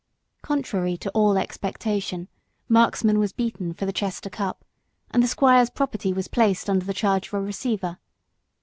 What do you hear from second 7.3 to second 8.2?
a receiver.